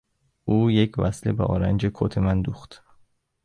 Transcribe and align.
او 0.43 0.71
یک 0.71 0.95
وصله 0.97 1.33
به 1.33 1.43
آرنج 1.43 1.91
کت 1.93 2.17
من 2.17 2.41
دوخت. 2.41 2.83